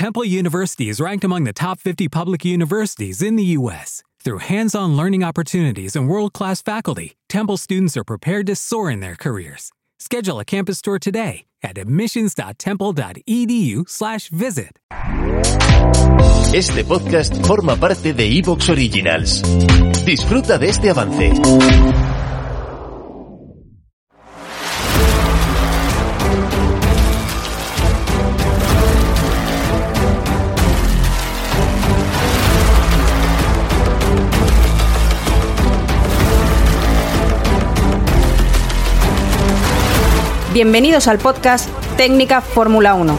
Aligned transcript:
Temple 0.00 0.24
University 0.24 0.88
is 0.88 0.96
ranked 0.98 1.24
among 1.24 1.44
the 1.44 1.52
top 1.52 1.78
50 1.78 2.08
public 2.08 2.42
universities 2.42 3.20
in 3.20 3.36
the 3.36 3.44
U.S. 3.58 4.02
Through 4.24 4.38
hands 4.38 4.74
on 4.74 4.96
learning 4.96 5.22
opportunities 5.22 5.94
and 5.94 6.08
world 6.08 6.32
class 6.32 6.62
faculty, 6.62 7.18
Temple 7.28 7.58
students 7.58 7.98
are 7.98 8.04
prepared 8.04 8.46
to 8.46 8.56
soar 8.56 8.90
in 8.90 9.00
their 9.00 9.14
careers. 9.14 9.72
Schedule 9.98 10.40
a 10.40 10.44
campus 10.46 10.80
tour 10.80 10.98
today 10.98 11.44
at 11.62 11.76
admissions.temple.edu/slash 11.76 14.30
visit. 14.30 14.78
Este 16.54 16.82
podcast 16.82 17.46
forma 17.46 17.76
parte 17.76 18.14
de 18.14 18.38
Evox 18.38 18.70
Originals. 18.70 19.42
Disfruta 20.06 20.56
de 20.56 20.70
este 20.70 20.88
avance. 20.88 21.30
Bienvenidos 40.52 41.06
al 41.06 41.18
podcast 41.18 41.68
Técnica 41.96 42.40
Fórmula 42.40 42.94
1. 42.94 43.16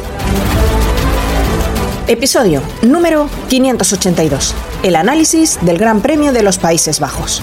Episodio 2.08 2.62
número 2.81 3.30
582. 3.48 4.53
El 4.84 4.98
análisis 4.98 5.58
del 5.62 5.77
Gran 5.77 6.02
Premio 6.02 6.34
de 6.34 6.44
los 6.44 6.58
Países 6.58 6.99
Bajos. 6.99 7.41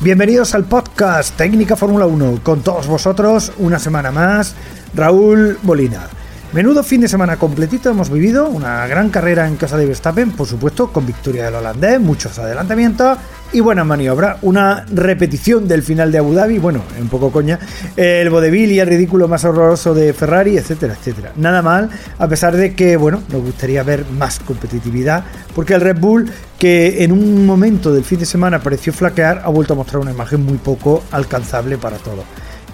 Bienvenidos 0.00 0.54
al 0.54 0.64
podcast 0.64 1.36
Técnica 1.36 1.74
Fórmula 1.74 2.06
1, 2.06 2.44
con 2.44 2.62
todos 2.62 2.86
vosotros 2.86 3.50
una 3.58 3.80
semana 3.80 4.12
más, 4.12 4.54
Raúl 4.94 5.58
Molina. 5.64 6.08
Menudo 6.50 6.82
fin 6.82 7.02
de 7.02 7.08
semana 7.08 7.36
completito 7.36 7.90
hemos 7.90 8.08
vivido, 8.08 8.48
una 8.48 8.86
gran 8.86 9.10
carrera 9.10 9.46
en 9.46 9.56
casa 9.56 9.76
de 9.76 9.84
Verstappen, 9.84 10.32
por 10.32 10.46
supuesto, 10.46 10.90
con 10.90 11.04
victoria 11.04 11.44
del 11.44 11.56
holandés, 11.56 12.00
muchos 12.00 12.38
adelantamientos 12.38 13.18
y 13.52 13.60
buena 13.60 13.84
maniobra. 13.84 14.38
Una 14.40 14.86
repetición 14.90 15.68
del 15.68 15.82
final 15.82 16.10
de 16.10 16.16
Abu 16.16 16.32
Dhabi, 16.32 16.56
bueno, 16.56 16.80
un 16.98 17.08
poco 17.08 17.30
coña, 17.30 17.58
el 17.96 18.30
vodevil 18.30 18.72
y 18.72 18.80
el 18.80 18.86
ridículo 18.86 19.28
más 19.28 19.44
horroroso 19.44 19.92
de 19.92 20.14
Ferrari, 20.14 20.56
etcétera, 20.56 20.94
etcétera. 20.94 21.32
Nada 21.36 21.60
mal, 21.60 21.90
a 22.18 22.28
pesar 22.28 22.56
de 22.56 22.74
que, 22.74 22.96
bueno, 22.96 23.22
nos 23.30 23.42
gustaría 23.42 23.82
ver 23.82 24.06
más 24.18 24.38
competitividad, 24.40 25.24
porque 25.54 25.74
el 25.74 25.82
Red 25.82 25.98
Bull, 25.98 26.30
que 26.58 27.04
en 27.04 27.12
un 27.12 27.44
momento 27.44 27.92
del 27.92 28.04
fin 28.04 28.20
de 28.20 28.26
semana 28.26 28.62
pareció 28.62 28.94
flaquear, 28.94 29.42
ha 29.44 29.50
vuelto 29.50 29.74
a 29.74 29.76
mostrar 29.76 30.00
una 30.00 30.12
imagen 30.12 30.46
muy 30.46 30.56
poco 30.56 31.04
alcanzable 31.10 31.76
para 31.76 31.98
todos. 31.98 32.24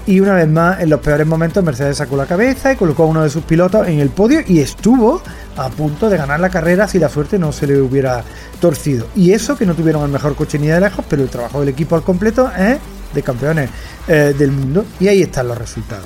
Y 0.07 0.21
una 0.21 0.35
vez 0.35 0.49
más, 0.49 0.81
en 0.81 0.91
los 0.91 1.01
peores 1.01 1.27
momentos, 1.27 1.65
Mercedes 1.65 1.97
sacó 1.97 2.15
la 2.17 2.27
cabeza 2.27 2.71
y 2.71 2.77
colocó 2.77 3.05
a 3.05 3.07
uno 3.07 3.23
de 3.23 3.31
sus 3.31 3.43
pilotos 3.45 3.89
en 3.89 4.01
el 4.01 4.11
podio 4.11 4.41
y 4.47 4.61
estuvo 4.61 5.23
a 5.57 5.71
punto 5.71 6.11
de 6.11 6.19
ganar 6.19 6.41
la 6.41 6.51
carrera 6.51 6.87
si 6.87 6.99
la 6.99 7.09
suerte 7.09 7.39
no 7.39 7.53
se 7.53 7.67
le 7.67 7.81
hubiera 7.81 8.23
torcido. 8.61 9.07
Y 9.17 9.33
eso 9.33 9.57
que 9.57 9.65
no 9.65 9.75
tuvieron 9.75 10.05
el 10.05 10.11
mejor 10.11 10.35
coche 10.35 10.59
ni 10.59 10.67
de 10.67 10.79
lejos, 10.79 11.07
pero 11.09 11.23
el 11.23 11.31
trabajo 11.31 11.61
del 11.61 11.71
equipo 11.71 11.97
al 11.97 12.03
completo 12.03 12.51
es 12.55 12.77
de 13.15 13.23
campeones 13.23 13.71
eh, 14.07 14.35
del 14.37 14.53
mundo. 14.53 14.85
Y 15.01 15.09
ahí 15.09 15.23
están 15.23 15.49
los 15.49 15.57
resultados. 15.57 16.05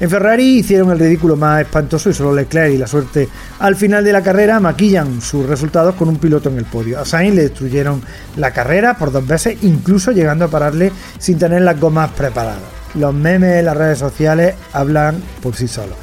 En 0.00 0.08
Ferrari 0.08 0.60
hicieron 0.60 0.90
el 0.90 0.98
ridículo 0.98 1.36
más 1.36 1.60
espantoso 1.60 2.08
y 2.08 2.14
solo 2.14 2.34
Leclerc 2.34 2.72
y 2.72 2.78
la 2.78 2.86
suerte 2.86 3.28
al 3.58 3.76
final 3.76 4.02
de 4.02 4.12
la 4.12 4.22
carrera 4.22 4.58
maquillan 4.58 5.20
sus 5.20 5.46
resultados 5.46 5.96
con 5.96 6.08
un 6.08 6.16
piloto 6.16 6.48
en 6.48 6.56
el 6.56 6.64
podio. 6.64 6.98
A 6.98 7.04
Sainz 7.04 7.34
le 7.34 7.42
destruyeron 7.42 8.02
la 8.36 8.52
carrera 8.52 8.96
por 8.96 9.12
dos 9.12 9.26
veces, 9.26 9.58
incluso 9.62 10.12
llegando 10.12 10.46
a 10.46 10.48
pararle 10.48 10.90
sin 11.18 11.38
tener 11.38 11.60
las 11.60 11.78
gomas 11.78 12.10
preparadas 12.10 12.83
los 12.94 13.14
memes 13.14 13.64
las 13.64 13.76
redes 13.76 13.98
sociales 13.98 14.54
hablan 14.72 15.22
por 15.42 15.54
sí 15.54 15.68
solos. 15.68 15.96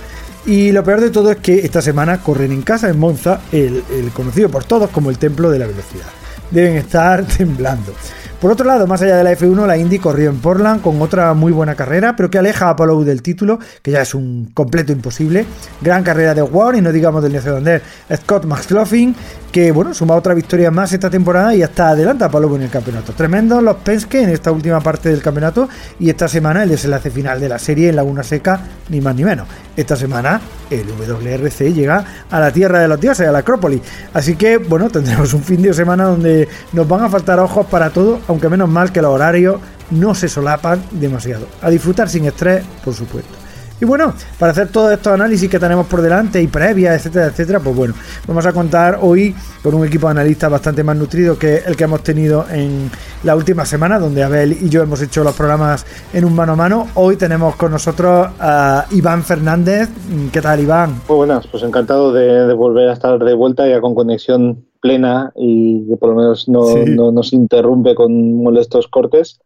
Y 0.46 0.72
lo 0.72 0.84
peor 0.84 1.02
de 1.02 1.12
todo 1.12 1.32
es 1.32 1.38
que 1.38 1.60
esta 1.60 1.82
semana 1.82 2.22
corren 2.22 2.52
en 2.52 2.64
casa 2.64 2.90
en 2.90 2.98
Monza, 2.98 3.42
el, 3.52 3.84
conocido 4.14 4.50
por 4.50 4.64
todos 4.64 4.90
como 4.90 5.10
el 5.10 5.18
templo 5.18 5.52
de 5.52 5.60
la 5.60 5.68
velocidad. 5.68 6.08
Deben 6.50 6.78
estar 6.78 7.26
temblando. 7.38 7.94
Por 8.42 8.52
otro 8.52 8.66
lado, 8.66 8.88
más 8.88 9.00
allá 9.04 9.18
de 9.18 9.24
la 9.24 9.34
F1, 9.34 9.68
la 9.68 9.78
Indy 9.78 10.00
corrió 10.00 10.32
en 10.32 10.40
Portland 10.40 10.82
con 10.82 11.00
otra 11.00 11.32
muy 11.36 11.52
buena 11.52 11.76
carrera, 11.76 12.16
pero 12.16 12.32
que 12.32 12.40
aleja 12.40 12.70
a 12.70 12.76
Palou 12.76 13.04
del 13.04 13.22
título, 13.22 13.60
que 13.84 13.92
ya 13.92 14.02
es 14.02 14.16
un 14.16 14.50
completo 14.56 14.92
imposible. 14.92 15.46
Gran 15.80 16.04
carrera 16.04 16.34
de 16.34 16.42
Ward 16.42 16.78
y 16.78 16.82
no 16.82 16.92
digamos 16.92 17.22
del 17.22 17.34
neozelandés 17.34 17.84
Scott 18.16 18.46
McLaughlin, 18.46 19.16
que 19.52 19.72
bueno, 19.72 19.94
suma 19.94 20.16
otra 20.16 20.34
victoria 20.34 20.72
más 20.72 20.92
esta 20.92 21.12
temporada 21.12 21.54
y 21.54 21.62
hasta 21.62 21.90
adelanta 21.90 22.26
a 22.26 22.32
Palou 22.32 22.56
en 22.56 22.64
el 22.64 22.72
campeonato. 22.72 23.14
Tremendos 23.14 23.62
los 23.62 23.76
Penske 23.76 24.24
en 24.24 24.30
esta 24.30 24.52
última 24.52 24.80
parte 24.80 25.10
del 25.10 25.22
campeonato 25.22 25.70
y 26.00 26.10
esta 26.10 26.28
semana 26.28 26.64
el 26.64 26.70
desenlace 26.70 27.12
final 27.12 27.40
de 27.40 27.48
la 27.48 27.60
serie 27.60 27.90
en 27.90 27.96
Laguna 27.96 28.24
Seca, 28.24 28.60
ni 28.90 29.02
más 29.02 29.14
ni 29.14 29.24
menos. 29.24 29.48
Esta 29.78 29.96
semana 29.96 30.42
el 30.70 30.86
WRC 30.88 31.74
llega 31.74 32.04
a 32.30 32.40
la 32.40 32.52
tierra 32.52 32.80
de 32.80 32.88
los 32.88 33.00
dioses, 33.00 33.28
a 33.28 33.32
la 33.32 33.40
Acrópolis. 33.40 33.82
Así 34.14 34.36
que 34.36 34.58
bueno, 34.58 34.90
tendremos 34.90 35.34
un 35.34 35.44
fin 35.44 35.62
de 35.62 35.74
semana 35.74 36.06
donde 36.06 36.48
nos 36.74 36.88
van 36.88 37.04
a 37.04 37.10
faltar 37.10 37.40
ojos 37.40 37.66
para 37.68 37.90
todo, 37.90 38.20
aunque 38.32 38.50
menos 38.50 38.70
mal 38.70 38.92
que 38.92 39.02
los 39.02 39.12
horarios 39.12 39.60
no 39.92 40.16
se 40.16 40.28
solapan 40.28 40.82
demasiado. 40.92 41.46
A 41.62 41.70
disfrutar 41.70 42.10
sin 42.10 42.26
estrés, 42.26 42.64
por 42.84 42.94
supuesto. 42.94 43.42
Y 43.82 43.86
bueno, 43.86 44.14
para 44.38 44.52
hacer 44.52 44.68
todos 44.68 44.94
estos 44.94 45.12
análisis 45.12 45.50
que 45.50 45.58
tenemos 45.58 45.88
por 45.88 46.04
delante 46.04 46.40
y 46.40 46.46
previas, 46.46 46.96
etcétera, 46.98 47.26
etcétera, 47.26 47.60
pues 47.60 47.76
bueno, 47.76 47.96
vamos 48.28 48.46
a 48.46 48.54
contar 48.54 49.00
hoy 49.02 49.36
con 49.64 49.74
un 49.74 49.84
equipo 49.88 50.06
de 50.06 50.12
analistas 50.12 50.52
bastante 50.52 50.84
más 50.84 50.96
nutrido 50.96 51.40
que 51.40 51.64
el 51.66 51.76
que 51.76 51.86
hemos 51.86 52.04
tenido 52.04 52.46
en 52.52 52.92
la 53.24 53.36
última 53.36 53.66
semana, 53.66 53.98
donde 53.98 54.22
Abel 54.22 54.52
y 54.54 54.70
yo 54.70 54.84
hemos 54.84 55.02
hecho 55.02 55.24
los 55.24 55.36
programas 55.36 55.84
en 56.14 56.26
un 56.26 56.36
mano 56.36 56.54
a 56.54 56.56
mano. 56.56 56.88
Hoy 56.94 57.16
tenemos 57.16 57.56
con 57.56 57.72
nosotros 57.72 58.28
a 58.40 58.86
Iván 58.92 59.24
Fernández. 59.24 59.90
¿Qué 60.32 60.42
tal, 60.42 60.60
Iván? 60.60 61.02
Muy 61.10 61.18
buenas, 61.18 61.48
pues 61.48 61.64
encantado 61.64 62.14
de, 62.14 62.54
volver 62.54 62.88
a 62.88 62.94
estar 62.94 63.18
de 63.18 63.34
vuelta 63.34 63.68
ya 63.68 63.82
con 63.82 63.96
conexión 63.96 64.64
plena 64.82 65.32
y 65.36 65.88
que 65.88 65.98
por 65.98 66.10
lo 66.10 66.16
menos 66.16 66.50
no, 66.50 66.64
no 66.88 67.12
nos 67.12 67.32
interrumpe 67.32 67.96
con 67.96 68.36
molestos 68.44 68.88
cortes. 68.88 69.40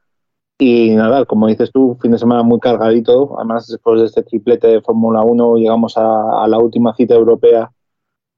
Y 0.57 0.91
nada, 0.91 1.25
como 1.25 1.47
dices 1.47 1.71
tú, 1.71 1.97
fin 2.01 2.11
de 2.11 2.17
semana 2.17 2.41
muy 2.43 2.59
cargadito. 2.59 3.35
Además, 3.37 3.67
después 3.67 3.99
de 3.99 4.07
este 4.07 4.23
triplete 4.23 4.67
de 4.67 4.81
Fórmula 4.81 5.21
1, 5.21 5.57
llegamos 5.57 5.97
a, 5.97 6.47
la 6.47 6.57
última 6.57 6.95
cita 6.95 7.13
europea 7.13 7.71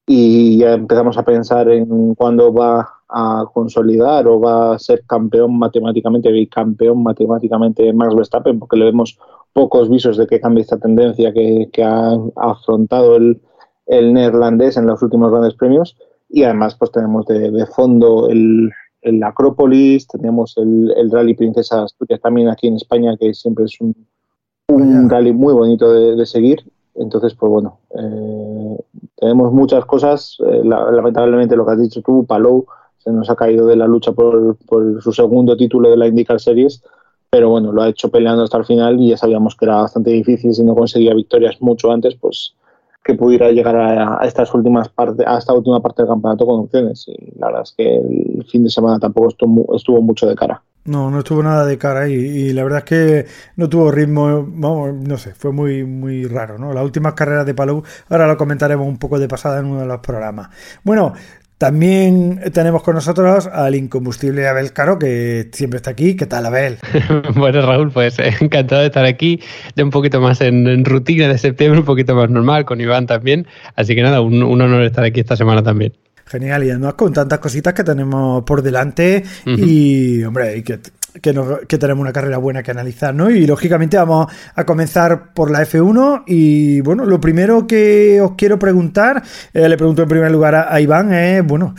y 0.08 0.58
ya 0.58 0.74
empezamos 0.74 1.18
a 1.18 1.24
pensar 1.24 1.70
en 1.70 2.16
cuándo 2.16 2.52
va 2.54 2.90
a 3.10 3.46
consolidar 3.54 4.28
o 4.28 4.40
va 4.40 4.74
a 4.74 4.80
ser 4.80 5.04
campeón 5.06 5.60
matemáticamente, 5.60 6.32
bicampeón 6.32 7.04
matemáticamente 7.04 7.94
Max 7.94 8.16
Verstappen, 8.16 8.58
porque 8.58 8.78
le 8.78 8.86
vemos 8.86 9.20
pocos 9.54 9.90
visos 9.90 10.18
de 10.18 10.28
que 10.28 10.42
cambie 10.42 10.62
esta 10.64 10.80
tendencia 10.80 11.34
que, 11.34 11.70
ha 11.84 12.18
afrontado 12.36 13.16
el, 13.18 13.42
el 13.86 14.14
neerlandés 14.14 14.78
en 14.78 14.88
los 14.88 15.02
últimos 15.04 15.32
grandes 15.32 15.54
premios. 15.54 15.96
Y 16.30 16.44
además, 16.44 16.76
pues 16.76 16.92
tenemos 16.92 17.26
de 17.26 17.66
fondo 17.68 18.30
el, 18.30 18.70
el 19.02 19.24
Acrópolis, 19.24 20.08
tenemos 20.08 20.58
el, 20.58 21.12
Rally 21.12 21.34
Princesa 21.34 21.84
Asturias 21.84 22.22
también 22.22 22.50
aquí 22.50 22.68
en 22.68 22.76
España, 22.76 23.16
que 23.18 23.34
siempre 23.34 23.66
es 23.66 23.80
un, 23.80 23.96
rally 25.10 25.32
muy 25.32 25.54
bonito 25.54 25.92
de, 25.92 26.26
seguir. 26.26 26.64
Entonces, 26.96 27.34
pues 27.36 27.50
bueno, 27.50 27.80
eh, 27.92 28.78
tenemos 29.16 29.54
muchas 29.54 29.86
cosas. 29.86 30.38
Eh, 30.46 30.62
lamentablemente, 30.64 31.56
lo 31.56 31.66
que 31.66 31.72
has 31.72 31.82
dicho 31.82 32.02
tú, 32.02 32.26
Palou 32.26 32.66
se 32.98 33.12
nos 33.12 33.30
ha 33.30 33.36
caído 33.36 33.66
de 33.68 33.76
la 33.76 33.88
lucha 33.88 34.12
por, 34.12 34.58
por 34.66 35.02
su 35.02 35.14
segundo 35.14 35.56
título 35.56 35.90
de 35.90 35.98
la 35.98 36.08
IndyCar 36.08 36.42
Series, 36.42 36.84
pero 37.30 37.50
bueno, 37.50 37.72
lo 37.72 37.84
ha 37.84 37.90
hecho 37.90 38.10
peleando 38.10 38.44
hasta 38.44 38.58
el 38.58 38.66
final 38.66 39.00
y 39.00 39.10
ya 39.10 39.18
sabíamos 39.18 39.56
que 39.56 39.66
era 39.66 39.82
bastante 39.82 40.10
difícil 40.10 40.54
si 40.54 40.64
no 40.64 40.76
conseguía 40.76 41.14
victorias 41.14 41.62
mucho 41.62 41.92
antes, 41.92 42.16
pues 42.16 42.56
que 43.08 43.14
pudiera 43.14 43.50
llegar 43.52 43.76
a, 43.78 44.20
estas 44.26 44.54
últimas 44.54 44.90
partes, 44.90 45.26
a 45.26 45.38
esta 45.38 45.54
última 45.54 45.82
parte 45.82 46.02
del 46.02 46.10
campeonato 46.10 46.46
con 46.46 46.60
opciones. 46.60 47.06
Y 47.08 47.40
la 47.40 47.48
verdad 47.48 47.62
es 47.64 47.74
que 47.76 47.96
el 47.96 48.46
fin 48.52 48.66
de 48.66 48.70
semana 48.70 49.00
tampoco 49.00 49.30
estuvo, 49.30 50.02
mucho 50.02 50.28
de 50.28 50.36
cara. 50.36 50.62
No, 50.84 51.10
no 51.10 51.20
estuvo 51.20 51.42
nada 51.42 51.66
de 51.66 51.78
cara 51.78 52.10
y, 52.10 52.52
la 52.52 52.64
verdad 52.64 52.80
es 52.80 52.86
que 52.86 53.26
no 53.56 53.70
tuvo 53.70 53.92
ritmo, 53.92 54.46
no 54.46 55.18
sé, 55.18 55.34
fue 55.34 55.52
muy 55.52 55.84
muy 55.86 56.26
raro, 56.26 56.58
¿no? 56.58 56.74
Las 56.74 56.84
últimas 56.84 57.14
carreras 57.14 57.46
de 57.46 57.54
Palou, 57.54 57.84
ahora 58.10 58.28
lo 58.28 58.38
comentaremos 58.38 58.88
un 58.88 58.98
poco 58.98 59.20
de 59.20 59.28
pasada 59.28 59.60
en 59.60 59.66
uno 59.66 59.82
de 59.82 59.86
los 59.86 60.00
programas. 60.00 60.50
Bueno, 60.84 61.14
también 61.58 62.40
tenemos 62.54 62.84
con 62.84 62.94
nosotros 62.94 63.48
al 63.48 63.74
incombustible 63.74 64.48
Abel 64.48 64.74
Caro, 64.74 65.00
que 65.00 65.50
siempre 65.54 65.78
está 65.78 65.90
aquí. 65.90 66.16
¿Qué 66.16 66.28
tal, 66.28 66.46
Abel? 66.46 66.78
bueno, 67.36 67.66
Raúl, 67.66 67.92
pues 67.92 68.20
eh, 68.20 68.32
encantado 68.40 68.82
de 68.82 68.88
estar 68.88 69.06
aquí, 69.06 69.42
ya 69.76 69.84
un 69.84 69.90
poquito 69.90 70.22
más 70.22 70.40
en, 70.42 70.86
rutina 70.86 71.28
de 71.28 71.38
septiembre, 71.40 71.80
un 71.80 71.86
poquito 71.86 72.14
más 72.14 72.30
normal, 72.30 72.66
con 72.66 72.80
Iván 72.80 73.08
también. 73.08 73.48
Así 73.76 73.96
que 73.96 74.04
nada, 74.04 74.22
un, 74.22 74.44
honor 74.44 74.84
estar 74.84 75.04
aquí 75.04 75.20
esta 75.20 75.36
semana 75.36 75.64
también. 75.64 75.94
Genial, 76.28 76.64
y 76.64 76.70
además 76.70 76.94
con 76.94 77.12
tantas 77.12 77.40
cositas 77.40 77.74
que 77.74 77.84
tenemos 77.84 78.44
por 78.44 78.62
delante 78.62 79.24
y, 79.46 80.24
hombre, 80.26 80.58
y 80.58 80.62
que 80.62 80.80
que, 81.22 81.78
tenemos 81.78 82.02
una 82.02 82.14
carrera 82.14 82.38
buena 82.38 82.64
que 82.64 82.72
analizar, 82.72 83.14
¿no? 83.14 83.30
Y 83.30 83.46
lógicamente 83.46 83.98
vamos 83.98 84.28
a 84.56 84.66
comenzar 84.66 85.34
por 85.34 85.52
la 85.52 85.62
F1 85.64 86.24
y 86.28 86.82
bueno, 86.82 87.06
lo 87.06 87.20
primero 87.20 87.68
que 87.68 88.20
os 88.22 88.32
quiero 88.36 88.60
preguntar, 88.60 89.24
eh, 89.54 89.68
le 89.68 89.78
pregunto 89.78 90.04
en 90.04 90.10
primer 90.10 90.32
lugar 90.32 90.56
a, 90.56 90.80
Iván, 90.80 91.14
es, 91.14 91.46
bueno, 91.46 91.76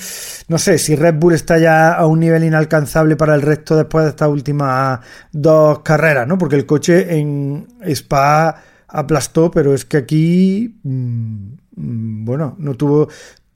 no 0.48 0.58
sé 0.58 0.78
si 0.78 0.96
Red 0.96 1.14
Bull 1.14 1.34
está 1.34 1.58
ya 1.58 1.92
a 1.92 2.06
un 2.06 2.20
nivel 2.20 2.44
inalcanzable 2.44 3.16
para 3.16 3.34
el 3.34 3.42
resto 3.42 3.76
después 3.76 4.04
de 4.04 4.10
estas 4.10 4.28
últimas 4.28 5.00
dos 5.32 5.80
carreras, 5.80 6.26
¿no? 6.26 6.38
Porque 6.38 6.56
el 6.56 6.66
coche 6.66 7.18
en 7.18 7.66
Spa 7.84 8.56
aplastó, 8.88 9.50
pero 9.50 9.74
es 9.74 9.84
que 9.84 9.98
aquí, 9.98 10.80
mm, 10.82 11.52
mm, 11.76 12.24
bueno, 12.24 12.56
no 12.58 12.74
tuvo, 12.74 13.08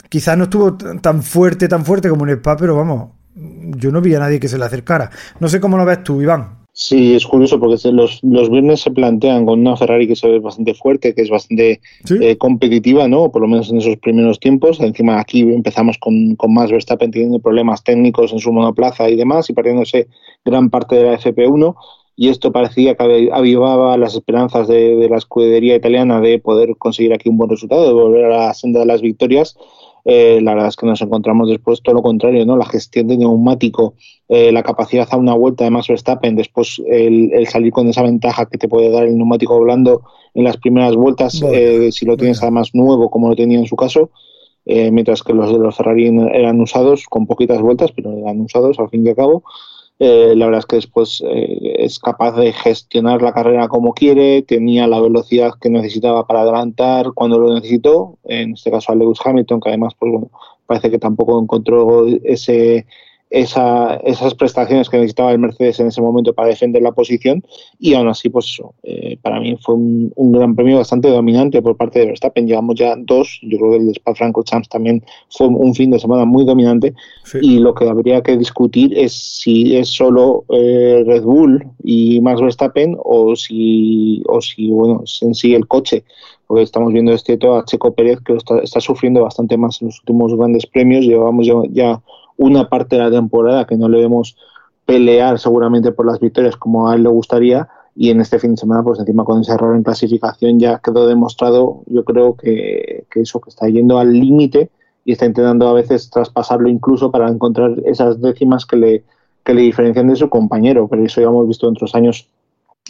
quizás 0.08 0.36
no 0.36 0.44
estuvo 0.44 0.76
tan 0.76 1.22
fuerte, 1.22 1.68
tan 1.68 1.84
fuerte 1.84 2.08
como 2.08 2.26
en 2.26 2.34
Spa, 2.34 2.56
pero 2.56 2.76
vamos, 2.76 3.21
yo 3.34 3.90
no 3.90 4.00
vi 4.00 4.14
a 4.14 4.20
nadie 4.20 4.40
que 4.40 4.48
se 4.48 4.58
le 4.58 4.64
acercara. 4.64 5.10
No 5.40 5.48
sé 5.48 5.60
cómo 5.60 5.76
lo 5.76 5.84
ves 5.84 6.02
tú, 6.04 6.20
Iván. 6.20 6.62
Sí, 6.74 7.14
es 7.14 7.26
curioso 7.26 7.60
porque 7.60 7.76
los, 7.92 8.20
los 8.22 8.50
viernes 8.50 8.80
se 8.80 8.90
plantean 8.90 9.44
con 9.44 9.60
una 9.60 9.76
Ferrari 9.76 10.08
que 10.08 10.16
se 10.16 10.26
ve 10.26 10.38
bastante 10.38 10.72
fuerte, 10.72 11.14
que 11.14 11.20
es 11.20 11.28
bastante 11.28 11.82
eh, 12.08 12.36
competitiva, 12.38 13.06
¿no? 13.08 13.30
Por 13.30 13.42
lo 13.42 13.48
menos 13.48 13.70
en 13.70 13.76
esos 13.76 13.98
primeros 13.98 14.40
tiempos. 14.40 14.80
Encima 14.80 15.20
aquí 15.20 15.40
empezamos 15.40 15.98
con, 15.98 16.34
con 16.36 16.54
más 16.54 16.70
Verstappen 16.70 17.10
teniendo 17.10 17.40
problemas 17.40 17.84
técnicos 17.84 18.32
en 18.32 18.38
su 18.38 18.52
monoplaza 18.52 19.10
y 19.10 19.16
demás 19.16 19.50
y 19.50 19.52
perdiéndose 19.52 20.08
gran 20.46 20.70
parte 20.70 20.96
de 20.96 21.02
la 21.02 21.18
FP1 21.18 21.74
y 22.16 22.28
esto 22.28 22.52
parecía 22.52 22.94
que 22.94 23.30
avivaba 23.32 23.96
las 23.98 24.14
esperanzas 24.14 24.66
de, 24.68 24.96
de, 24.96 25.08
la 25.08 25.16
escudería 25.16 25.76
italiana 25.76 26.20
de 26.20 26.38
poder 26.38 26.76
conseguir 26.78 27.12
aquí 27.12 27.28
un 27.28 27.38
buen 27.38 27.50
resultado, 27.50 27.86
de 27.86 27.92
volver 27.92 28.26
a 28.26 28.46
la 28.46 28.54
senda 28.54 28.80
de 28.80 28.86
las 28.86 29.02
victorias 29.02 29.56
eh, 30.04 30.40
la 30.42 30.54
verdad 30.54 30.68
es 30.68 30.76
que 30.76 30.86
nos 30.86 31.00
encontramos 31.00 31.48
después 31.48 31.82
todo 31.82 31.94
lo 31.94 32.02
contrario, 32.02 32.44
¿no? 32.44 32.56
La 32.56 32.66
gestión 32.66 33.06
de 33.08 33.16
neumático, 33.16 33.94
eh, 34.28 34.50
la 34.50 34.62
capacidad 34.62 35.08
a 35.10 35.16
una 35.16 35.34
vuelta 35.34 35.64
de 35.64 35.70
Max 35.70 35.88
Verstappen, 35.88 36.34
después 36.34 36.82
el, 36.86 37.46
salir 37.46 37.72
con 37.72 37.88
esa 37.88 38.02
ventaja 38.02 38.46
que 38.46 38.58
te 38.58 38.68
puede 38.68 38.90
dar 38.90 39.04
el 39.04 39.16
neumático 39.16 39.60
blando 39.60 40.02
en 40.34 40.44
las 40.44 40.56
primeras 40.56 40.96
vueltas, 40.96 41.40
eh, 41.42 41.90
si 41.92 42.06
lo 42.06 42.16
tienes 42.16 42.42
además 42.42 42.70
nuevo, 42.74 43.10
como 43.10 43.28
lo 43.28 43.36
tenía 43.36 43.58
en 43.58 43.66
su 43.66 43.76
caso, 43.76 44.10
mientras 44.64 45.22
que 45.24 45.32
los 45.34 45.50
de 45.50 45.58
los 45.58 45.76
Ferrari 45.76 46.06
eran 46.06 46.60
usados 46.60 47.06
con 47.08 47.26
poquitas 47.26 47.60
vueltas, 47.60 47.90
pero 47.92 48.16
eran 48.16 48.40
usados 48.40 48.78
al 48.78 48.88
fin 48.88 49.04
y 49.04 49.08
al 49.10 49.16
cabo. 49.16 49.42
Eh, 49.98 50.34
la 50.34 50.46
verdad 50.46 50.60
es 50.60 50.66
que 50.66 50.76
después 50.76 51.22
eh, 51.24 51.76
es 51.78 51.98
capaz 51.98 52.32
de 52.32 52.52
gestionar 52.52 53.22
la 53.22 53.32
carrera 53.32 53.68
como 53.68 53.92
quiere, 53.92 54.42
tenía 54.42 54.86
la 54.88 55.00
velocidad 55.00 55.52
que 55.60 55.70
necesitaba 55.70 56.26
para 56.26 56.40
adelantar 56.40 57.12
cuando 57.14 57.38
lo 57.38 57.54
necesitó, 57.54 58.18
en 58.24 58.54
este 58.54 58.70
caso 58.70 58.90
a 58.90 58.96
Lewis 58.96 59.20
Hamilton, 59.24 59.60
que 59.60 59.68
además 59.68 59.94
pues 59.98 60.10
bueno, 60.10 60.30
parece 60.66 60.90
que 60.90 60.98
tampoco 60.98 61.40
encontró 61.40 62.06
ese 62.24 62.86
esa, 63.32 63.96
esas 64.04 64.34
prestaciones 64.34 64.90
que 64.90 64.98
necesitaba 64.98 65.32
el 65.32 65.38
Mercedes 65.38 65.80
en 65.80 65.86
ese 65.86 66.02
momento 66.02 66.34
para 66.34 66.48
defender 66.48 66.82
la 66.82 66.92
posición. 66.92 67.42
Y 67.78 67.94
aún 67.94 68.08
así 68.08 68.28
pues 68.28 68.60
eh, 68.82 69.16
para 69.22 69.40
mí 69.40 69.56
fue 69.60 69.74
un, 69.74 70.12
gran 70.32 70.54
premio 70.54 70.76
bastante 70.76 71.08
dominante 71.08 71.62
por 71.62 71.76
parte 71.76 72.00
de 72.00 72.06
Verstappen. 72.06 72.46
Llevamos 72.46 72.76
ya 72.76 72.94
dos 72.96 73.40
yo 73.42 73.58
creo 73.58 73.70
que 73.70 73.76
el 73.78 73.86
de 73.86 73.92
Spa-Francorchamps 73.92 74.68
también 74.68 75.02
fue 75.30 75.46
un 75.46 75.74
fin 75.74 75.90
de 75.90 75.98
semana 75.98 76.26
muy 76.26 76.44
dominante. 76.44 76.94
Y 77.40 77.58
lo 77.58 77.74
que 77.74 77.88
habría 77.88 78.22
que 78.22 78.36
discutir 78.36 78.96
es 78.98 79.12
si 79.14 79.76
es 79.76 79.88
solo 79.88 80.44
eh, 80.50 81.02
Red 81.06 81.22
Bull 81.22 81.64
y 81.82 82.20
Max 82.20 82.40
Verstappen 82.40 82.96
o 83.02 83.34
si 83.34 84.22
o 84.28 84.42
si 84.42 84.68
bueno 84.68 85.04
en 85.22 85.34
sí 85.34 85.54
el 85.54 85.66
coche. 85.66 86.04
Porque 86.46 86.64
estamos 86.64 86.92
viendo 86.92 87.12
este 87.12 87.38
todo 87.38 87.56
a 87.56 87.64
Checo 87.64 87.94
Pérez 87.94 88.20
que 88.20 88.34
está, 88.34 88.58
está, 88.58 88.78
sufriendo 88.78 89.22
bastante 89.22 89.56
más 89.56 89.80
en 89.80 89.88
los 89.88 90.00
últimos 90.00 90.36
grandes 90.36 90.66
premios. 90.66 91.06
Llevamos 91.06 91.46
ya 91.70 92.02
una 92.36 92.68
parte 92.68 92.96
de 92.96 93.02
la 93.02 93.10
temporada 93.10 93.66
que 93.66 93.76
no 93.76 93.88
le 93.88 93.98
vemos 93.98 94.36
pelear 94.86 95.38
seguramente 95.38 95.92
por 95.92 96.06
las 96.06 96.20
victorias 96.20 96.56
como 96.56 96.88
a 96.88 96.94
él 96.94 97.02
le 97.02 97.08
gustaría 97.08 97.68
y 97.94 98.10
en 98.10 98.20
este 98.20 98.38
fin 98.38 98.52
de 98.52 98.56
semana 98.56 98.82
pues 98.82 98.98
encima 98.98 99.24
con 99.24 99.40
ese 99.40 99.52
error 99.52 99.76
en 99.76 99.82
clasificación 99.82 100.58
ya 100.58 100.78
quedó 100.78 101.06
demostrado 101.06 101.82
yo 101.86 102.04
creo 102.04 102.36
que, 102.36 103.04
eso 103.14 103.40
que 103.40 103.50
está 103.50 103.68
yendo 103.68 103.98
al 103.98 104.12
límite 104.12 104.70
y 105.04 105.12
está 105.12 105.26
intentando 105.26 105.68
a 105.68 105.72
veces 105.72 106.10
traspasarlo 106.10 106.68
incluso 106.68 107.10
para 107.10 107.28
encontrar 107.28 107.74
esas 107.84 108.20
décimas 108.20 108.66
que 108.66 108.76
le, 108.76 109.04
que 109.44 109.54
le 109.54 109.62
diferencian 109.62 110.08
de 110.08 110.16
su 110.16 110.28
compañero 110.28 110.88
pero 110.88 111.04
eso 111.04 111.20
ya 111.20 111.28
hemos 111.28 111.46
visto 111.46 111.66
en 111.66 111.72
otros 111.72 111.94
años 111.94 112.28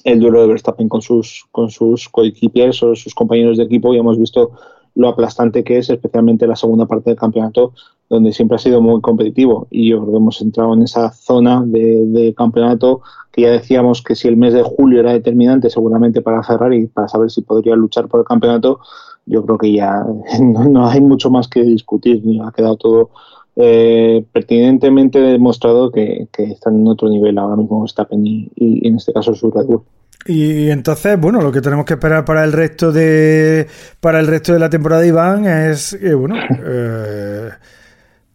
el 0.04 0.20
duelo 0.20 0.40
de 0.40 0.48
Verstappen 0.48 0.88
con 0.88 1.02
sus 1.02 1.46
con 1.50 1.70
sus 1.70 2.08
coequipiers 2.08 2.82
o 2.82 2.94
sus 2.94 3.14
compañeros 3.14 3.58
de 3.58 3.64
equipo 3.64 3.92
y 3.92 3.98
hemos 3.98 4.18
visto 4.18 4.52
lo 4.94 5.08
aplastante 5.08 5.64
que 5.64 5.78
es, 5.78 5.90
especialmente 5.90 6.46
la 6.46 6.56
segunda 6.56 6.86
parte 6.86 7.10
del 7.10 7.18
campeonato, 7.18 7.72
donde 8.08 8.32
siempre 8.32 8.56
ha 8.56 8.58
sido 8.58 8.80
muy 8.80 9.00
competitivo. 9.00 9.66
Y 9.70 9.90
yo 9.90 10.00
creo 10.00 10.12
que 10.12 10.16
hemos 10.18 10.40
entrado 10.42 10.74
en 10.74 10.82
esa 10.82 11.10
zona 11.12 11.62
de, 11.64 12.34
campeonato 12.36 13.00
que 13.32 13.42
ya 13.42 13.50
decíamos 13.50 14.02
que 14.02 14.14
si 14.14 14.28
el 14.28 14.36
mes 14.36 14.52
de 14.52 14.62
julio 14.62 15.00
era 15.00 15.12
determinante 15.12 15.70
seguramente 15.70 16.20
para 16.20 16.42
Ferrari, 16.42 16.86
para 16.88 17.08
saber 17.08 17.30
si 17.30 17.40
podría 17.40 17.74
luchar 17.74 18.08
por 18.08 18.20
el 18.20 18.26
campeonato, 18.26 18.80
yo 19.24 19.42
creo 19.44 19.56
que 19.56 19.72
ya 19.72 20.04
no, 20.40 20.86
hay 20.86 21.00
mucho 21.00 21.30
más 21.30 21.48
que 21.48 21.62
discutir. 21.62 22.22
Ha 22.44 22.52
quedado 22.52 22.76
todo 22.76 23.10
eh, 23.56 24.24
pertinentemente 24.32 25.18
demostrado 25.20 25.90
que, 25.90 26.28
están 26.36 26.80
en 26.80 26.88
otro 26.88 27.08
nivel 27.08 27.38
ahora 27.38 27.56
mismo 27.56 27.80
Verstappen 27.80 28.26
y, 28.26 28.50
y 28.56 28.86
en 28.86 28.96
este 28.96 29.12
caso 29.14 29.34
su 29.34 29.50
Red 29.50 29.66
Bull. 29.66 29.82
Y 30.26 30.70
entonces, 30.70 31.18
bueno, 31.20 31.40
lo 31.40 31.50
que 31.50 31.60
tenemos 31.60 31.84
que 31.84 31.94
esperar 31.94 32.24
para 32.24 32.44
el 32.44 32.52
resto 32.52 32.92
de 32.92 33.66
para 34.00 34.20
el 34.20 34.26
resto 34.26 34.52
de 34.52 34.58
la 34.58 34.70
temporada 34.70 35.02
de 35.02 35.08
Iván 35.08 35.46
es, 35.46 35.94
eh, 35.94 36.14
bueno, 36.14 36.36
eh, 36.64 37.50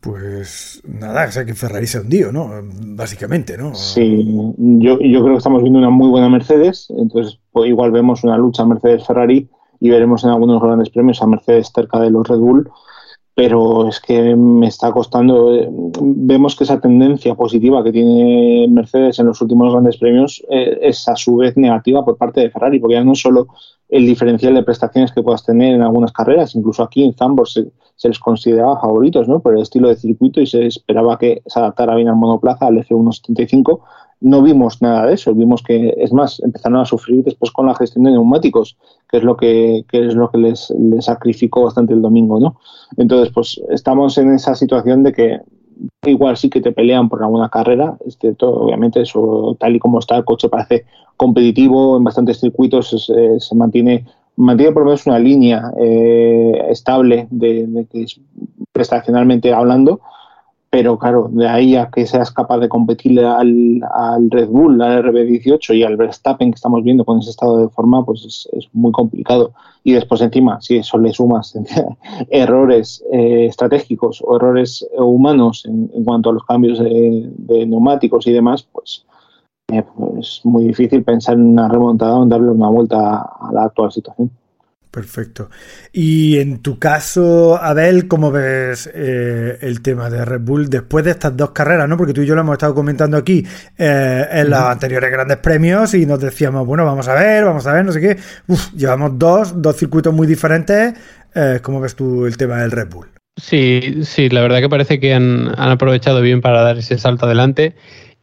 pues 0.01 0.81
nada, 0.85 1.27
o 1.27 1.31
sea 1.31 1.45
que 1.45 1.53
Ferrari 1.53 1.87
se 1.87 1.99
hundió, 1.99 2.31
¿no? 2.31 2.49
Básicamente, 2.95 3.57
¿no? 3.57 3.73
Sí, 3.75 4.25
yo, 4.57 4.99
yo 4.99 5.21
creo 5.21 5.33
que 5.33 5.37
estamos 5.37 5.61
viendo 5.61 5.79
una 5.79 5.89
muy 5.89 6.09
buena 6.09 6.29
Mercedes, 6.29 6.87
entonces 6.89 7.39
pues, 7.51 7.69
igual 7.69 7.91
vemos 7.91 8.23
una 8.23 8.37
lucha 8.37 8.65
Mercedes-Ferrari 8.65 9.49
y 9.79 9.89
veremos 9.89 10.23
en 10.23 10.31
algunos 10.31 10.61
grandes 10.61 10.89
premios 10.89 11.21
a 11.21 11.27
Mercedes 11.27 11.71
cerca 11.73 11.99
de 11.99 12.09
los 12.09 12.27
Red 12.27 12.37
Bull 12.37 12.69
pero 13.37 13.87
es 13.87 13.99
que 13.99 14.35
me 14.35 14.65
está 14.65 14.91
costando. 14.91 15.53
Eh, 15.53 15.69
vemos 16.01 16.55
que 16.55 16.63
esa 16.63 16.81
tendencia 16.81 17.35
positiva 17.35 17.83
que 17.83 17.91
tiene 17.91 18.67
Mercedes 18.67 19.19
en 19.19 19.27
los 19.27 19.39
últimos 19.41 19.71
grandes 19.71 19.97
premios 19.97 20.43
eh, 20.49 20.79
es 20.81 21.07
a 21.07 21.15
su 21.15 21.37
vez 21.37 21.55
negativa 21.55 22.03
por 22.03 22.17
parte 22.17 22.41
de 22.41 22.49
Ferrari, 22.49 22.79
porque 22.79 22.95
ya 22.95 23.03
no 23.03 23.13
solo 23.13 23.49
el 23.89 24.05
diferencial 24.05 24.53
de 24.53 24.63
prestaciones 24.63 25.11
que 25.11 25.23
puedas 25.23 25.45
tener 25.45 25.73
en 25.73 25.81
algunas 25.81 26.11
carreras, 26.11 26.55
incluso 26.55 26.83
aquí 26.83 27.03
en 27.03 27.13
Zambor 27.13 27.47
se, 27.47 27.71
les 28.03 28.19
consideraba 28.19 28.79
favoritos 28.79 29.27
¿no? 29.27 29.39
por 29.39 29.55
el 29.55 29.61
estilo 29.61 29.87
de 29.87 29.95
circuito 29.95 30.41
y 30.41 30.47
se 30.47 30.67
esperaba 30.67 31.17
que 31.17 31.41
se 31.45 31.59
adaptara 31.59 31.95
bien 31.95 32.09
al 32.09 32.15
monoplaza, 32.15 32.67
al 32.67 32.77
F175, 32.77 33.79
no 34.19 34.41
vimos 34.41 34.81
nada 34.81 35.05
de 35.05 35.13
eso. 35.13 35.33
Vimos 35.33 35.61
que, 35.61 35.93
es 35.97 36.11
más, 36.11 36.39
empezaron 36.43 36.79
a 36.79 36.85
sufrir 36.85 37.23
después 37.23 37.51
con 37.51 37.67
la 37.67 37.75
gestión 37.75 38.05
de 38.05 38.11
neumáticos, 38.11 38.77
que 39.09 39.17
es 39.17 39.23
lo 39.23 39.37
que, 39.37 39.85
es 39.91 40.15
lo 40.15 40.31
que 40.31 40.37
les, 40.39 40.73
sacrificó 41.01 41.63
bastante 41.63 41.93
el 41.93 42.01
domingo, 42.01 42.39
¿no? 42.39 42.59
Entonces, 42.97 43.31
pues 43.33 43.61
estamos 43.69 44.17
en 44.17 44.33
esa 44.33 44.55
situación 44.55 45.03
de 45.03 45.13
que 45.13 45.39
igual 46.05 46.37
sí 46.37 46.49
que 46.49 46.61
te 46.61 46.71
pelean 46.71 47.09
por 47.09 47.23
alguna 47.23 47.49
carrera, 47.49 47.97
este, 48.05 48.33
todo, 48.33 48.65
obviamente 48.65 49.01
eso 49.01 49.55
tal 49.59 49.75
y 49.75 49.79
como 49.79 49.99
está 49.99 50.17
el 50.17 50.25
coche 50.25 50.49
parece 50.49 50.85
competitivo 51.15 51.97
en 51.97 52.03
bastantes 52.03 52.39
circuitos, 52.39 53.11
eh, 53.15 53.39
se 53.39 53.55
mantiene 53.55 54.05
mantiene 54.37 54.71
por 54.71 54.83
lo 54.83 54.89
menos 54.89 55.07
una 55.07 55.19
línea 55.19 55.71
eh, 55.79 56.67
estable 56.69 57.27
de, 57.31 57.65
de, 57.67 57.85
que 57.85 58.05
prestacionalmente 58.71 59.51
hablando 59.51 59.99
pero 60.77 60.99
claro, 60.99 61.27
de 61.31 61.47
ahí 61.47 61.75
a 61.75 61.89
que 61.89 62.05
seas 62.05 62.29
capaz 62.29 62.59
de 62.59 62.69
competirle 62.69 63.25
al, 63.25 64.29
Red 64.29 64.47
Bull, 64.47 64.79
al 64.79 65.03
RB18 65.05 65.75
y 65.75 65.81
al 65.81 65.97
Verstappen 65.97 66.51
que 66.51 66.55
estamos 66.55 66.83
viendo 66.83 67.03
con 67.03 67.17
ese 67.17 67.31
estado 67.31 67.57
de 67.57 67.69
forma, 67.69 68.05
pues 68.05 68.47
es, 68.53 68.69
muy 68.73 68.91
complicado. 68.91 69.53
Y 69.83 69.93
después 69.93 70.21
encima, 70.21 70.61
si 70.61 70.75
eso 70.75 70.99
le 70.99 71.11
sumas 71.13 71.57
errores 72.29 73.03
eh, 73.11 73.47
estratégicos 73.47 74.21
o 74.23 74.35
errores 74.35 74.87
humanos 74.95 75.65
en, 75.65 75.87
cuanto 76.03 76.29
a 76.29 76.33
los 76.33 76.45
cambios 76.45 76.77
de, 76.77 77.65
neumáticos 77.65 78.27
y 78.27 78.33
demás, 78.33 78.61
pues 78.71 79.03
eh, 79.71 79.79
es 79.79 79.85
pues 79.95 80.41
muy 80.43 80.65
difícil 80.65 81.03
pensar 81.03 81.37
en 81.37 81.53
una 81.53 81.69
remontada 81.69 82.19
o 82.19 82.21
en 82.21 82.29
darle 82.29 82.51
una 82.51 82.69
vuelta 82.69 83.21
a 83.21 83.51
la 83.51 83.63
actual 83.63 83.91
situación. 83.91 84.29
Perfecto. 84.91 85.49
Y 85.91 86.39
en 86.39 86.59
tu 86.59 86.79
caso, 86.79 87.61
Abel, 87.61 88.07
¿cómo 88.07 88.31
ves 88.31 88.89
eh, 88.93 89.57
el 89.61 89.81
tema 89.81 90.09
de 90.09 90.23
Red 90.23 90.41
Bull 90.41 90.69
después 90.69 91.03
de 91.03 91.11
estas 91.11 91.35
dos 91.35 91.51
carreras? 91.51 91.87
¿no? 91.89 91.97
Porque 91.97 92.13
tú 92.13 92.21
y 92.21 92.25
yo 92.25 92.35
lo 92.35 92.41
hemos 92.41 92.53
estado 92.53 92.73
comentando 92.73 93.17
aquí 93.17 93.45
eh, 93.77 94.25
en 94.31 94.49
los 94.49 94.59
anteriores 94.59 95.11
grandes 95.11 95.37
premios 95.37 95.93
y 95.93 96.05
nos 96.05 96.19
decíamos, 96.19 96.65
bueno, 96.65 96.85
vamos 96.85 97.07
a 97.07 97.13
ver, 97.13 97.43
vamos 97.43 97.67
a 97.67 97.73
ver, 97.73 97.85
no 97.85 97.91
sé 97.91 98.01
qué. 98.01 98.17
Uf, 98.47 98.73
llevamos 98.73 99.19
dos, 99.19 99.61
dos 99.61 99.75
circuitos 99.75 100.13
muy 100.13 100.25
diferentes. 100.25 100.93
Eh, 101.35 101.59
¿Cómo 101.61 101.79
ves 101.81 101.95
tú 101.95 102.25
el 102.25 102.37
tema 102.37 102.57
del 102.57 102.71
Red 102.71 102.87
Bull? 102.89 103.07
Sí, 103.35 103.99
sí, 104.03 104.29
la 104.29 104.41
verdad 104.41 104.61
que 104.61 104.69
parece 104.69 104.99
que 104.99 105.13
han, 105.13 105.49
han 105.59 105.69
aprovechado 105.69 106.21
bien 106.21 106.41
para 106.41 106.61
dar 106.61 106.77
ese 106.77 106.97
salto 106.97 107.27
adelante 107.27 107.75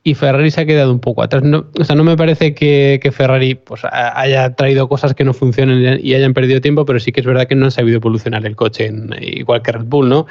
y 0.07 0.15
Ferrari 0.15 0.51
se 0.51 0.61
ha 0.61 0.67
quedado 0.67 0.93
un 0.93 1.01
poco 1.01 1.23
atrás. 1.23 1.43
No, 1.43 1.65
o 1.81 1.83
sea, 1.83 1.97
no 1.97 2.05
me 2.05 2.15
parece 2.15 2.55
que, 2.55 3.01
Ferrari 3.11 3.55
pues, 3.55 3.81
haya 3.91 4.55
traído 4.55 4.87
cosas 4.87 5.15
que 5.15 5.25
no 5.25 5.33
funcionen 5.33 5.99
y 6.03 6.13
hayan 6.13 6.35
perdido 6.35 6.61
tiempo, 6.61 6.85
pero 6.85 7.01
sí 7.01 7.11
que 7.11 7.21
es 7.21 7.27
verdad 7.27 7.49
que 7.49 7.55
no 7.55 7.65
han 7.65 7.71
sabido 7.71 7.97
evolucionar 7.97 8.45
el 8.45 8.55
coche 8.55 8.93
igual 9.23 9.63
que 9.63 9.73
Red 9.73 9.87
Bull, 9.87 10.11
¿no? 10.11 10.27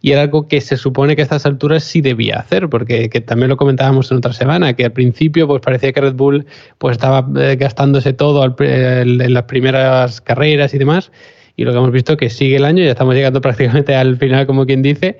Y 0.00 0.12
era 0.12 0.22
algo 0.22 0.48
que 0.48 0.62
se 0.62 0.78
supone 0.78 1.14
que 1.14 1.20
a 1.20 1.24
estas 1.24 1.44
alturas 1.44 1.84
sí 1.84 2.00
debía 2.00 2.38
hacer, 2.38 2.70
porque 2.70 3.10
que 3.10 3.20
también 3.20 3.50
lo 3.50 3.58
comentábamos 3.58 4.10
en 4.10 4.16
otra 4.16 4.32
semana, 4.32 4.72
que 4.72 4.86
al 4.86 4.92
principio 4.92 5.46
pues 5.46 5.60
parecía 5.60 5.92
que 5.92 6.00
Red 6.00 6.14
Bull 6.14 6.46
pues 6.78 6.92
estaba 6.92 7.28
eh, 7.38 7.56
gastándose 7.56 8.14
todo 8.14 8.56
en 8.60 9.34
las 9.34 9.42
primeras 9.42 10.22
carreras 10.22 10.72
y 10.72 10.78
demás, 10.78 11.12
y 11.54 11.64
lo 11.64 11.72
que 11.72 11.76
hemos 11.76 11.92
visto 11.92 12.16
que 12.16 12.30
sigue 12.30 12.56
el 12.56 12.64
año, 12.64 12.82
ya 12.82 12.92
estamos 12.92 13.14
llegando 13.14 13.40
prácticamente 13.42 13.94
al 13.94 14.16
final, 14.16 14.46
como 14.46 14.64
quien 14.64 14.80
dice, 14.80 15.18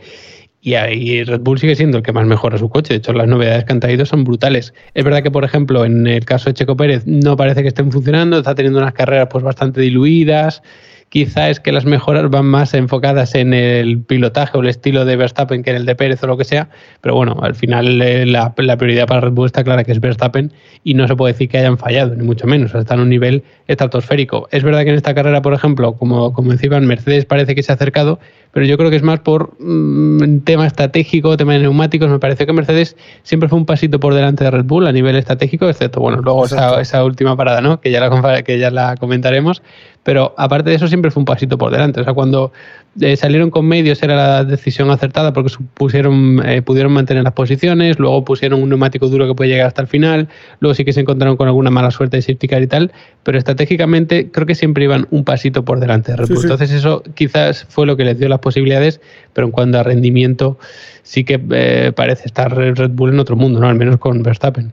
y 0.61 0.75
ahí 0.75 1.23
Red 1.23 1.41
Bull 1.41 1.59
sigue 1.59 1.77
siendo 1.77 1.99
el 1.99 2.03
que 2.03 2.13
más 2.13 2.27
mejora 2.27 2.59
su 2.59 2.69
coche. 2.69 2.95
De 2.95 2.99
hecho, 2.99 3.13
las 3.13 3.29
novedades 3.29 3.65
que 3.65 3.73
han 3.73 3.81
traído 3.81 4.05
son 4.05 4.25
brutales. 4.25 4.75
Es 4.95 5.05
verdad 5.05 5.23
que, 5.23 5.31
por 5.31 5.45
ejemplo, 5.45 5.85
en 5.85 6.07
el 6.07 6.25
caso 6.25 6.51
de 6.51 6.55
Checo 6.55 6.77
Pérez 6.77 7.05
no 7.07 7.37
parece 7.37 7.63
que 7.63 7.69
estén 7.69 7.93
funcionando, 7.93 8.39
está 8.39 8.55
teniendo 8.55 8.81
unas 8.81 8.93
carreras 8.93 9.29
pues 9.31 9.45
bastante 9.45 9.81
diluidas 9.81 10.63
quizá 11.09 11.49
es 11.49 11.61
que 11.61 11.73
las 11.73 11.85
mejoras 11.85 12.29
van 12.31 12.47
más 12.47 12.75
enfocadas 12.75 13.35
en 13.35 13.55
el 13.55 14.01
pilotaje 14.01 14.57
o 14.59 14.61
el 14.61 14.69
estilo 14.69 15.05
de 15.05 15.17
Verstappen 15.17 15.63
que 15.63 15.71
en 15.71 15.77
el 15.77 15.87
de 15.87 15.95
Pérez 15.95 16.23
o 16.23 16.27
lo 16.27 16.37
que 16.37 16.45
sea, 16.45 16.69
pero 17.01 17.15
bueno, 17.15 17.39
al 17.43 17.55
final 17.55 18.01
eh, 18.03 18.27
la, 18.27 18.55
prioridad 18.55 19.07
para 19.07 19.21
Red 19.21 19.33
Bull 19.33 19.47
está 19.47 19.65
clara 19.65 19.85
que 19.85 19.93
es 19.93 20.01
Verstappen 20.01 20.53
y 20.85 20.95
no 20.95 21.09
se 21.09 21.17
puede 21.17 21.33
decir 21.33 21.49
que 21.49 21.59
hayan 21.59 21.79
fallado, 21.79 22.15
ni 22.15 22.25
mucho 22.25 22.47
menos, 22.47 22.75
están 22.75 22.99
en 22.99 23.05
un 23.05 23.09
nivel 23.09 23.43
estratosférico. 23.67 24.49
Es 24.51 24.63
verdad 24.63 24.85
que 24.85 24.91
en 24.91 24.97
esta 24.97 25.15
carrera, 25.15 25.43
por 25.43 25.55
ejemplo, 25.55 25.95
como, 25.95 26.33
como 26.33 26.53
decían, 26.53 26.87
Mercedes 26.87 27.25
parece 27.25 27.55
que 27.55 27.63
se 27.63 27.73
ha 27.73 27.77
acercado, 27.77 28.19
pero 28.53 28.67
yo 28.67 28.77
creo 28.77 28.91
que 28.91 28.97
es 28.97 29.03
más 29.03 29.21
por 29.21 29.55
mm, 29.59 30.41
tema 30.41 30.67
estratégico, 30.67 31.37
tema 31.37 31.55
de 31.55 31.61
neumáticos, 31.61 32.09
me 32.09 32.19
parece 32.19 32.47
que 32.47 32.53
Mercedes 32.53 32.97
siempre 33.23 33.49
fue 33.49 33.59
un 33.59 33.67
pasito 33.67 34.01
por 34.01 34.15
delante 34.15 34.45
de 34.45 34.51
Red 34.51 34.65
Bull 34.65 34.87
a 34.87 34.93
nivel 34.93 35.17
estratégico, 35.17 35.69
excepto, 35.69 36.01
bueno, 36.01 36.19
luego 36.23 36.47
esa, 36.47 36.81
esa, 36.81 37.05
última 37.05 37.37
parada, 37.37 37.61
¿no? 37.61 37.81
Que 37.81 37.91
ya 37.91 38.01
la, 38.01 38.43
que 38.43 38.59
ya 38.59 38.71
la 38.71 38.97
comentaremos, 38.97 39.63
pero 40.09 40.33
aparte 40.39 40.71
de 40.71 40.77
eso 40.77 40.89
siempre 40.89 41.11
fue 41.11 41.21
un 41.21 41.27
pasito 41.27 41.59
por 41.59 41.71
delante. 41.71 42.01
O 42.01 42.05
sea, 42.05 42.15
cuando 42.15 42.51
eh, 42.99 43.15
salieron 43.19 43.51
con 43.51 43.67
medios 43.67 44.03
era 44.03 44.17
la 44.17 44.43
decisión 44.43 44.91
acertada 44.91 45.35
porque 45.35 45.53
pusieron, 45.75 46.41
eh, 46.47 46.63
pudieron 46.63 46.93
mantener 46.93 47.25
las 47.25 47.35
posiciones, 47.35 47.99
luego 47.99 48.25
pusieron 48.25 48.63
un 48.63 48.71
neumático 48.71 49.09
duro 49.09 49.27
que 49.27 49.35
puede 49.35 49.51
llegar 49.51 49.67
hasta 49.67 49.83
el 49.83 49.87
final, 49.87 50.29
luego 50.61 50.73
sí 50.73 50.87
que 50.87 50.95
se 50.95 51.01
encontraron 51.01 51.37
con 51.37 51.47
alguna 51.47 51.71
mala 51.71 51.91
suerte 51.91 52.17
de 52.17 52.23
safety 52.23 52.49
car 52.49 52.63
y 52.63 52.67
tal, 52.67 52.91
pero 53.23 53.37
estratégicamente 53.37 54.31
creo 54.31 54.47
que 54.47 54.55
siempre 54.55 54.85
iban 54.85 55.07
un 55.11 55.25
pasito 55.25 55.63
por 55.67 55.79
delante 55.79 56.13
de 56.13 56.17
Red 56.17 56.29
Bull. 56.29 56.41
Entonces 56.41 56.73
eso 56.73 57.03
quizás 57.15 57.67
fue 57.69 57.85
lo 57.85 57.99
que 57.99 58.07
les 58.07 58.19
dio 58.19 58.31
las 58.31 58.39
posibilidades, 58.39 59.03
pero 59.35 59.49
en 59.49 59.51
cuanto 59.51 59.79
a 59.79 59.83
rendimiento 59.83 60.59
sí 61.03 61.23
que 61.23 61.39
eh, 61.51 61.93
parece 61.95 62.23
estar 62.25 62.57
Red 62.57 62.93
Bull 62.93 63.13
en 63.13 63.21
otro 63.21 63.37
mundo, 63.37 63.61
¿no? 63.61 63.69
Al 63.69 63.77
menos 63.77 63.99
con 63.99 64.23
Verstappen. 64.23 64.73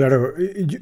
Claro, 0.00 0.32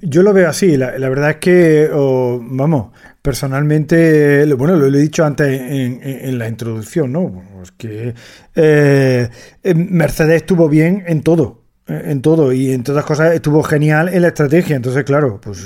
yo, 0.00 0.22
lo 0.22 0.32
veo 0.32 0.48
así. 0.48 0.76
La, 0.76 0.92
verdad 0.92 1.30
es 1.30 1.36
que, 1.38 1.90
vamos, 1.92 2.92
personalmente, 3.20 4.44
bueno, 4.54 4.76
lo, 4.76 4.86
he 4.86 5.02
dicho 5.02 5.24
antes 5.24 5.60
en, 5.60 6.38
la 6.38 6.46
introducción, 6.46 7.10
¿no? 7.10 7.42
Pues 7.56 7.72
que 7.72 8.14
eh, 8.54 9.28
Mercedes 9.74 10.42
estuvo 10.42 10.68
bien 10.68 11.02
en 11.08 11.22
todo 11.22 11.64
en 11.88 12.20
todo 12.20 12.52
y 12.52 12.72
en 12.72 12.82
todas 12.82 13.04
cosas 13.04 13.34
estuvo 13.34 13.62
genial 13.62 14.08
en 14.08 14.22
la 14.22 14.28
estrategia. 14.28 14.76
Entonces, 14.76 15.04
claro, 15.04 15.40
pues 15.40 15.58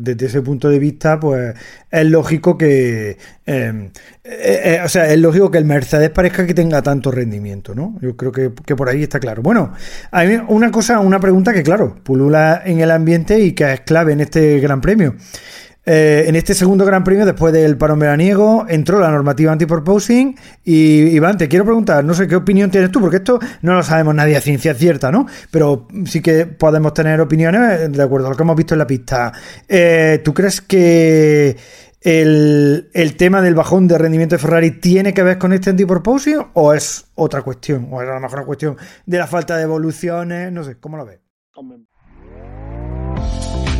desde 0.00 0.26
ese 0.26 0.42
punto 0.42 0.68
de 0.68 0.78
vista, 0.78 1.20
pues 1.20 1.54
es 1.90 2.06
lógico 2.06 2.58
que, 2.58 3.16
em, 3.46 3.90
eh, 4.24 4.60
eh, 4.64 4.80
o 4.84 4.88
sea, 4.88 5.10
es 5.12 5.18
lógico 5.18 5.50
que 5.50 5.58
el 5.58 5.64
Mercedes 5.64 6.10
parezca 6.10 6.46
que 6.46 6.54
tenga 6.54 6.82
tanto 6.82 7.10
rendimiento, 7.10 7.74
¿no? 7.74 7.96
Yo 8.00 8.16
creo 8.16 8.32
que, 8.32 8.52
que, 8.66 8.74
por 8.74 8.88
ahí 8.88 9.04
está 9.04 9.20
claro. 9.20 9.42
Bueno, 9.42 9.72
hay 10.10 10.40
una 10.48 10.70
cosa, 10.70 10.98
una 10.98 11.20
pregunta 11.20 11.52
que, 11.52 11.62
claro, 11.62 11.94
pulula 12.02 12.62
en 12.64 12.80
el 12.80 12.90
ambiente 12.90 13.38
y 13.38 13.52
que 13.52 13.72
es 13.72 13.80
clave 13.80 14.12
en 14.12 14.20
este 14.20 14.58
Gran 14.60 14.80
Premio. 14.80 15.14
Eh, 15.90 16.28
en 16.28 16.36
este 16.36 16.52
segundo 16.52 16.84
Gran 16.84 17.02
Premio, 17.02 17.24
después 17.24 17.50
del 17.50 17.78
parón 17.78 17.98
veraniego, 17.98 18.66
entró 18.68 19.00
la 19.00 19.10
normativa 19.10 19.52
anti-proposing. 19.52 20.36
Y 20.62 21.04
Iván, 21.16 21.38
te 21.38 21.48
quiero 21.48 21.64
preguntar, 21.64 22.04
no 22.04 22.12
sé 22.12 22.28
qué 22.28 22.36
opinión 22.36 22.70
tienes 22.70 22.92
tú, 22.92 23.00
porque 23.00 23.16
esto 23.16 23.38
no 23.62 23.72
lo 23.72 23.82
sabemos 23.82 24.14
nadie 24.14 24.36
a 24.36 24.42
ciencia 24.42 24.74
cierta, 24.74 25.10
¿no? 25.10 25.24
Pero 25.50 25.88
sí 26.04 26.20
que 26.20 26.44
podemos 26.44 26.92
tener 26.92 27.22
opiniones 27.22 27.90
de 27.90 28.02
acuerdo 28.02 28.26
a 28.26 28.30
lo 28.30 28.36
que 28.36 28.42
hemos 28.42 28.54
visto 28.54 28.74
en 28.74 28.78
la 28.80 28.86
pista. 28.86 29.32
Eh, 29.66 30.20
¿Tú 30.22 30.34
crees 30.34 30.60
que 30.60 31.56
el, 32.02 33.14
tema 33.16 33.40
del 33.40 33.54
bajón 33.54 33.88
de 33.88 33.96
rendimiento 33.96 34.34
de 34.34 34.42
Ferrari 34.42 34.72
tiene 34.72 35.14
que 35.14 35.22
ver 35.22 35.38
con 35.38 35.54
este 35.54 35.70
anti-proposing 35.70 36.48
o 36.52 36.74
es 36.74 37.06
otra 37.14 37.40
cuestión? 37.40 37.88
¿O 37.90 38.02
es 38.02 38.08
a 38.10 38.12
lo 38.12 38.20
mejor 38.20 38.40
una 38.40 38.46
cuestión 38.46 38.76
de 39.06 39.16
la 39.16 39.26
falta 39.26 39.56
de 39.56 39.62
evoluciones? 39.62 40.52
No 40.52 40.64
sé, 40.64 40.76
¿cómo 40.78 40.98
lo 40.98 41.06
ves? 41.06 41.20